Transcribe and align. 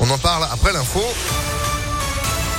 On 0.00 0.10
en 0.10 0.18
parle 0.18 0.46
après 0.50 0.72
l'info. 0.72 1.02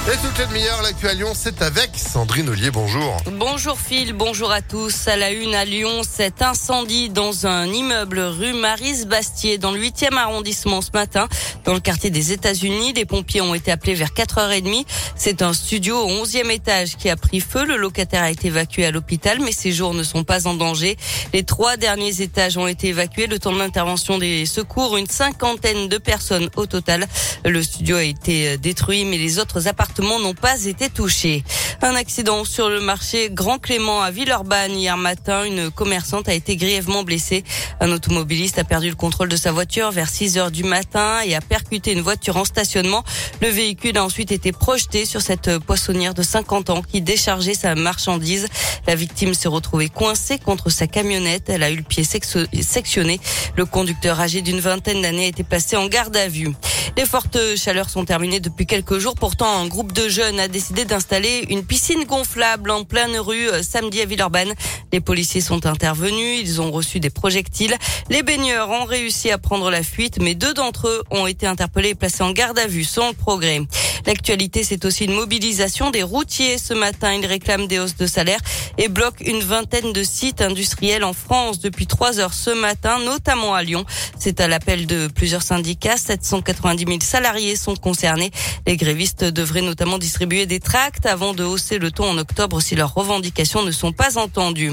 Et 0.06 0.18
toutes 0.18 0.38
les 0.38 0.46
demi-heures, 0.48 0.82
l'actu 0.82 1.08
à 1.08 1.14
Lyon, 1.14 1.32
c'est 1.34 1.62
avec 1.62 1.92
Sandrine 1.96 2.50
Ollier. 2.50 2.72
Bonjour. 2.72 3.16
Bonjour 3.40 3.80
Phil, 3.80 4.12
bonjour 4.12 4.52
à 4.52 4.62
tous. 4.62 5.08
À 5.08 5.16
la 5.16 5.32
une 5.32 5.56
à 5.56 5.64
Lyon, 5.64 6.02
cet 6.04 6.42
incendie 6.42 7.08
dans 7.08 7.48
un 7.48 7.68
immeuble 7.68 8.20
rue 8.20 8.52
Marise-Bastier 8.52 9.58
dans 9.58 9.72
le 9.72 9.80
8e 9.80 10.18
arrondissement 10.18 10.82
ce 10.82 10.90
matin. 10.94 11.30
Dans 11.64 11.74
le 11.74 11.80
quartier 11.80 12.10
des 12.10 12.34
États-Unis, 12.34 12.92
les 12.92 13.06
pompiers 13.06 13.40
ont 13.40 13.54
été 13.54 13.72
appelés 13.72 13.94
vers 13.94 14.10
4h30. 14.10 14.86
C'est 15.16 15.42
un 15.42 15.54
studio 15.54 15.98
au 15.98 16.10
11e 16.26 16.52
étage 16.52 16.98
qui 16.98 17.10
a 17.10 17.16
pris 17.16 17.40
feu. 17.40 17.64
Le 17.64 17.78
locataire 17.78 18.24
a 18.24 18.30
été 18.30 18.50
évacué 18.50 18.86
à 18.86 18.92
l'hôpital, 18.92 19.40
mais 19.40 19.54
ses 19.54 19.72
jours 19.72 19.94
ne 19.94 20.04
sont 20.04 20.26
pas 20.26 20.48
en 20.48 20.54
danger. 20.54 20.98
Les 21.32 21.44
trois 21.44 21.78
derniers 21.78 22.22
étages 22.22 22.58
ont 22.58 22.68
été 22.68 22.90
évacués. 22.90 23.28
Le 23.28 23.40
temps 23.40 23.56
d'intervention 23.56 24.18
des 24.18 24.46
secours, 24.48 24.98
une 24.98 25.08
cinquantaine 25.08 25.88
de 25.88 25.98
personnes 25.98 26.50
au 26.58 26.66
total. 26.66 27.08
Le 27.46 27.64
studio 27.64 27.96
a 27.96 28.04
été 28.04 28.58
détruit, 28.58 29.06
mais 29.06 29.18
les 29.18 29.40
autres 29.40 29.70
appartements 29.70 29.93
n'ont 30.02 30.34
pas 30.34 30.66
été 30.66 30.90
touchés. 30.90 31.44
Un 31.82 31.96
accident 31.96 32.46
sur 32.46 32.70
le 32.70 32.80
marché 32.80 33.30
Grand 33.32 33.60
Clément 33.60 34.02
à 34.02 34.12
Villeurbanne 34.12 34.72
hier 34.72 34.98
matin. 34.98 35.44
Une 35.44 35.70
commerçante 35.70 36.30
a 36.30 36.34
été 36.34 36.56
grièvement 36.56 37.04
blessée. 37.04 37.44
Un 37.80 37.92
automobiliste 37.92 38.58
a 38.58 38.64
perdu 38.64 38.90
le 38.90 38.96
contrôle 38.96 39.30
de 39.30 39.36
sa 39.36 39.52
voiture 39.52 39.92
vers 39.92 40.10
6 40.10 40.38
heures 40.38 40.52
du 40.52 40.64
matin 40.64 41.20
et 41.26 41.36
a 41.36 41.42
percuté 41.42 41.92
une 41.92 42.02
voiture 42.02 42.38
en 42.38 42.46
stationnement. 42.46 43.04
Le 43.42 43.50
véhicule 43.50 43.98
a 43.98 44.04
ensuite 44.04 44.32
été 44.32 44.52
projeté 44.52 45.06
sur 45.06 45.22
cette 45.22 45.60
poissonnière 45.60 46.14
de 46.14 46.24
50 46.24 46.70
ans 46.70 46.82
qui 46.82 47.02
déchargeait 47.02 47.54
sa 47.54 47.76
marchandise. 47.76 48.48
La 48.88 48.96
victime 48.96 49.34
s'est 49.34 49.50
retrouvée 49.50 49.90
coincée 49.90 50.40
contre 50.40 50.70
sa 50.70 50.88
camionnette. 50.88 51.50
Elle 51.50 51.64
a 51.64 51.70
eu 51.70 51.76
le 51.78 51.84
pied 51.84 52.04
sectionné. 52.06 53.20
Le 53.56 53.66
conducteur 53.66 54.20
âgé 54.20 54.42
d'une 54.42 54.60
vingtaine 54.60 55.02
d'années 55.02 55.26
a 55.26 55.28
été 55.28 55.44
placé 55.44 55.76
en 55.76 55.88
garde 55.88 56.16
à 56.16 56.28
vue. 56.28 56.54
Les 56.96 57.06
fortes 57.06 57.38
chaleurs 57.56 57.90
sont 57.90 58.06
terminées 58.06 58.40
depuis 58.40 58.68
quelques 58.68 59.00
jours. 59.00 59.16
Pourtant, 59.16 59.60
un 59.60 59.68
groupe 59.68 59.83
de 59.92 60.08
jeunes 60.08 60.40
a 60.40 60.48
décidé 60.48 60.86
d'installer 60.86 61.46
une 61.50 61.66
piscine 61.66 62.06
gonflable 62.06 62.72
en 62.72 62.84
pleine 62.86 63.18
rue 63.18 63.50
euh, 63.50 63.62
samedi 63.64 64.02
à 64.02 64.06
Villeurbanne. 64.06 64.54
Les 64.94 65.02
policiers 65.02 65.42
sont 65.42 65.66
intervenus. 65.66 66.40
Ils 66.42 66.62
ont 66.62 66.72
reçu 66.72 67.00
des 67.00 67.10
projectiles. 67.10 67.76
Les 68.10 68.24
baigneurs 68.24 68.70
ont 68.70 68.86
réussi 68.86 69.32
à 69.32 69.38
prendre 69.38 69.70
la 69.70 69.84
fuite, 69.84 70.20
mais 70.22 70.36
deux 70.36 70.54
d'entre 70.54 70.88
eux 70.88 71.04
ont 71.12 71.28
été 71.28 71.48
interpellés 71.48 71.90
et 71.90 71.96
placés 71.96 72.24
en 72.24 72.32
garde 72.32 72.58
à 72.60 72.68
vue 72.68 72.84
sans 72.84 73.10
le 73.10 73.14
progrès. 73.14 73.62
L'actualité, 74.06 74.64
c'est 74.64 74.86
aussi 74.86 75.06
une 75.06 75.14
mobilisation 75.14 75.90
des 75.92 76.04
routiers. 76.04 76.58
Ce 76.58 76.74
matin, 76.74 77.14
ils 77.14 77.26
réclament 77.26 77.68
des 77.68 77.80
hausses 77.80 77.96
de 77.96 78.08
salaire 78.08 78.40
et 78.78 78.90
bloquent 78.90 79.24
une 79.26 79.40
vingtaine 79.40 79.94
de 79.94 80.04
sites 80.04 80.42
industriels 80.42 81.04
en 81.04 81.14
France 81.14 81.60
depuis 81.60 81.88
trois 81.88 82.20
heures 82.20 82.34
ce 82.34 82.50
matin, 82.50 83.00
notamment 83.00 83.54
à 83.54 83.64
Lyon. 83.64 83.86
C'est 84.20 84.42
à 84.42 84.48
l'appel 84.48 84.88
de 84.88 85.08
plusieurs 85.08 85.42
syndicats. 85.42 85.98
790 85.98 86.86
000 86.86 86.98
salariés 87.02 87.56
sont 87.56 87.76
concernés. 87.76 88.32
Les 88.68 88.78
grévistes 88.78 89.24
devraient 89.24 89.62
notamment 89.62 89.98
distribuer 89.98 90.46
des 90.46 90.60
tracts 90.60 91.06
avant 91.06 91.34
de 91.34 91.44
hausser 91.44 91.80
le 91.80 91.92
ton 91.92 92.10
en 92.10 92.18
octobre 92.18 92.62
si 92.62 92.76
leurs 92.76 92.94
revendications 92.94 93.64
ne 93.64 93.72
sont 93.72 93.94
pas 93.94 94.18
entendues. 94.18 94.72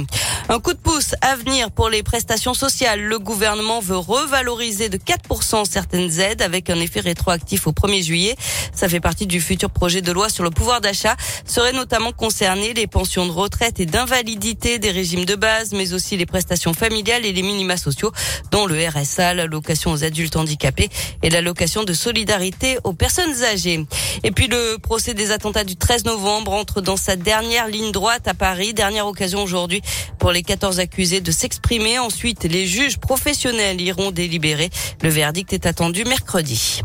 Un 0.52 0.58
coup 0.58 0.72
de 0.72 0.78
pouce 0.78 1.14
à 1.20 1.36
venir 1.36 1.70
pour 1.70 1.88
les 1.90 2.02
prestations 2.02 2.54
sociales. 2.54 3.00
Le 3.00 3.20
gouvernement 3.20 3.78
veut 3.78 3.96
revaloriser 3.96 4.88
de 4.88 4.96
4% 4.96 5.64
certaines 5.64 6.18
aides 6.18 6.42
avec 6.42 6.70
un 6.70 6.80
effet 6.80 6.98
rétroactif 6.98 7.68
au 7.68 7.70
1er 7.70 8.02
juillet. 8.02 8.34
Ça 8.74 8.88
fait 8.88 8.98
partie 8.98 9.28
du 9.28 9.40
futur 9.40 9.70
projet 9.70 10.02
de 10.02 10.10
loi 10.10 10.28
sur 10.28 10.42
le 10.42 10.50
pouvoir 10.50 10.80
d'achat. 10.80 11.14
Seraient 11.44 11.72
notamment 11.72 12.10
concernés 12.10 12.74
les 12.74 12.88
pensions 12.88 13.26
de 13.26 13.30
retraite 13.30 13.78
et 13.78 13.86
d'invalidité 13.86 14.80
des 14.80 14.90
régimes 14.90 15.24
de 15.24 15.36
base, 15.36 15.70
mais 15.70 15.92
aussi 15.92 16.16
les 16.16 16.26
prestations 16.26 16.74
familiales 16.74 17.24
et 17.24 17.32
les 17.32 17.42
minima 17.42 17.76
sociaux, 17.76 18.10
dont 18.50 18.66
le 18.66 18.74
RSA, 18.88 19.34
l'allocation 19.34 19.92
aux 19.92 20.02
adultes 20.02 20.34
handicapés 20.34 20.88
et 21.22 21.30
l'allocation 21.30 21.84
de 21.84 21.92
solidarité 21.92 22.76
aux 22.82 22.92
personnes 22.92 23.44
âgées. 23.44 23.86
Et 24.24 24.32
puis 24.32 24.48
le 24.48 24.78
procès 24.78 25.14
des 25.14 25.30
attentats 25.30 25.62
du 25.62 25.76
13 25.76 26.06
novembre 26.06 26.54
entre 26.54 26.80
dans 26.80 26.96
sa 26.96 27.14
dernière 27.14 27.68
ligne 27.68 27.92
droite 27.92 28.26
à 28.26 28.34
Paris. 28.34 28.74
Dernière 28.74 29.06
occasion 29.06 29.44
aujourd'hui 29.44 29.80
pour 30.20 30.30
les 30.30 30.42
14 30.44 30.78
accusés 30.78 31.20
de 31.20 31.32
s'exprimer. 31.32 31.98
Ensuite, 31.98 32.44
les 32.44 32.66
juges 32.66 32.98
professionnels 32.98 33.80
iront 33.80 34.12
délibérer. 34.12 34.70
Le 35.02 35.08
verdict 35.08 35.52
est 35.52 35.66
attendu 35.66 36.04
mercredi. 36.04 36.82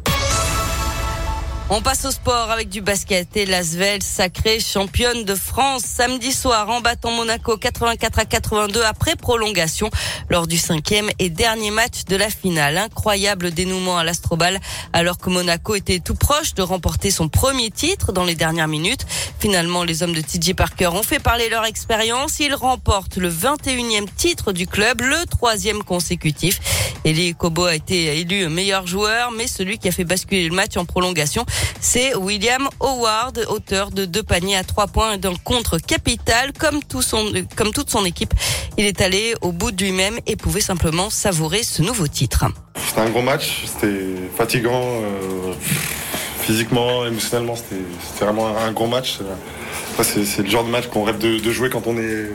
On 1.68 1.82
passe 1.82 2.06
au 2.06 2.12
sport 2.12 2.52
avec 2.52 2.70
du 2.70 2.82
basket 2.82 3.36
et 3.36 3.48
Lasvel 3.48 4.04
sacrée 4.04 4.60
championne 4.60 5.24
de 5.24 5.34
France 5.34 5.82
samedi 5.82 6.32
soir 6.32 6.70
en 6.70 6.80
battant 6.80 7.10
Monaco 7.10 7.58
84 7.58 8.20
à 8.20 8.26
82 8.26 8.84
après 8.84 9.16
prolongation 9.16 9.90
lors 10.30 10.46
du 10.46 10.60
cinquième 10.60 11.10
et 11.18 11.32
dernier 11.32 11.72
match 11.72 12.06
de 12.06 12.18
la 12.18 12.30
finale. 12.30 12.78
Incroyable 12.78 13.50
dénouement 13.50 13.98
à 13.98 14.04
l'Astrobal 14.04 14.60
alors 14.94 15.18
que 15.18 15.32
Monaco 15.32 15.74
était 15.74 16.00
tout 16.00 16.14
proche 16.14 16.54
de 16.54 16.62
remporter 16.62 17.10
son 17.10 17.30
premier 17.30 17.72
titre 17.72 18.12
dans 18.12 18.26
les 18.26 18.36
dernières 18.36 18.68
minutes. 18.68 19.08
Finalement, 19.40 19.84
les 19.84 20.02
hommes 20.02 20.14
de 20.14 20.22
TJ 20.22 20.54
Parker 20.54 20.88
ont 20.88 21.04
fait 21.04 21.20
parler 21.20 21.50
leur 21.50 21.66
expérience. 21.66 22.40
Ils 22.40 22.56
remportent 22.56 23.18
le 23.18 23.30
21e 23.30 24.08
titre 24.16 24.54
du 24.54 24.66
club, 24.68 25.02
le 25.02 25.26
troisième 25.28 25.84
consécutif. 25.84 26.60
Eli 27.04 27.36
Kobo 27.36 27.66
a 27.66 27.76
été 27.76 28.20
élu 28.20 28.48
meilleur 28.50 28.88
joueur, 28.88 29.32
mais 29.32 29.46
celui 29.48 29.78
qui 29.78 29.88
a 29.88 29.92
fait 29.92 30.04
basculer 30.04 30.50
le 30.50 30.56
match 30.56 30.76
en 30.78 30.86
prolongation, 30.86 31.46
c'est 31.80 32.16
William 32.16 32.68
Howard, 32.80 33.46
auteur 33.50 33.92
de 33.92 34.06
deux 34.06 34.24
paniers 34.24 34.58
à 34.58 34.64
trois 34.64 34.88
points 34.88 35.14
et 35.14 35.18
d'un 35.18 35.36
contre 35.36 35.78
capital. 35.78 36.52
Comme, 36.54 36.84
tout 36.84 37.04
son, 37.04 37.32
comme 37.56 37.72
toute 37.72 37.90
son 37.90 38.06
équipe, 38.06 38.34
il 38.78 38.86
est 38.86 39.02
allé 39.02 39.36
au 39.42 39.52
bout 39.52 39.72
de 39.72 39.84
lui-même 39.84 40.18
et 40.26 40.36
pouvait 40.36 40.62
simplement 40.62 41.10
savourer 41.10 41.64
ce 41.64 41.84
nouveau 41.84 42.08
titre. 42.08 42.46
C'était 42.88 43.02
un 43.02 43.10
gros 43.10 43.22
match, 43.22 43.66
c'était 43.66 44.16
fatigant. 44.36 44.82
Euh, 44.84 45.54
physiquement, 46.46 47.06
émotionnellement, 47.06 47.56
c'était 47.56 47.82
vraiment 48.24 48.56
un 48.58 48.72
gros 48.72 48.88
match. 48.88 49.20
C'est 50.02 50.44
le 50.44 50.50
genre 50.50 50.64
de 50.64 50.70
match 50.70 50.88
qu'on 50.88 51.04
rêve 51.04 51.18
de, 51.18 51.52
jouer 51.52 51.70
quand 51.70 51.88
on 51.88 51.98
est 51.98 52.30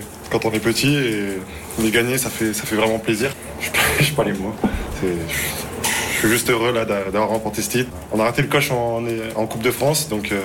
on 0.45 0.53
est 0.53 0.61
petit 0.61 0.95
et 0.97 1.91
gagner 1.91 2.19
ça 2.19 2.31
fait 2.31 2.77
vraiment 2.77 2.99
plaisir. 2.99 3.31
Je 3.61 4.05
sais 4.05 4.13
pas 4.13 4.25
les 4.25 4.33
mots. 4.33 4.55
Je 5.03 6.19
suis 6.19 6.29
juste 6.29 6.51
heureux 6.51 6.73
d'avoir 6.73 7.29
remporté 7.29 7.63
ce 7.63 7.71
titre. 7.71 7.91
On 8.13 8.21
a 8.21 8.25
raté 8.25 8.43
le 8.43 8.49
coche 8.49 8.71
en, 8.71 9.03
Coupe 9.47 9.63
de 9.63 9.71
France, 9.71 10.09
donc 10.09 10.33
euh, 10.33 10.41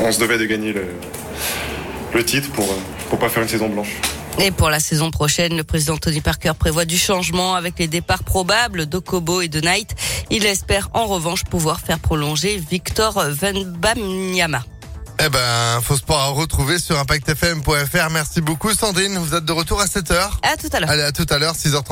on 0.00 0.10
se 0.10 0.18
devait 0.20 0.38
de 0.38 0.46
gagner 0.46 0.72
le, 2.14 2.24
titre 2.24 2.50
pour 2.50 2.66
pour 3.08 3.18
pas 3.18 3.28
faire 3.28 3.42
une 3.42 3.48
saison 3.48 3.68
blanche. 3.68 3.96
Et 4.40 4.52
pour 4.52 4.70
la 4.70 4.78
saison 4.78 5.10
prochaine, 5.10 5.56
le 5.56 5.64
président 5.64 5.96
Tony 5.96 6.20
Parker 6.20 6.52
prévoit 6.58 6.84
du 6.84 6.96
changement 6.96 7.54
avec 7.56 7.78
les 7.78 7.88
départs 7.88 8.22
probables 8.22 8.86
d'Okobo 8.86 9.40
et 9.40 9.48
de 9.48 9.60
Knight. 9.60 9.96
Il 10.30 10.46
espère 10.46 10.90
en 10.94 11.06
revanche 11.06 11.44
pouvoir 11.44 11.80
faire 11.80 11.98
prolonger 11.98 12.56
Victor 12.56 13.20
Venbanyama. 13.30 14.62
Eh 15.20 15.28
ben, 15.28 15.80
faux 15.82 15.96
sport 15.96 16.20
à 16.20 16.28
retrouver 16.28 16.78
sur 16.78 16.96
impactfm.fr. 16.98 18.10
Merci 18.10 18.40
beaucoup 18.40 18.72
Sandrine. 18.72 19.18
Vous 19.18 19.34
êtes 19.34 19.44
de 19.44 19.52
retour 19.52 19.80
à 19.80 19.86
7h. 19.86 20.14
À 20.42 20.56
tout 20.56 20.68
à 20.72 20.78
l'heure. 20.78 20.90
Allez, 20.90 21.02
à 21.02 21.10
tout 21.10 21.26
à 21.28 21.38
l'heure, 21.38 21.54
6h35. 21.54 21.88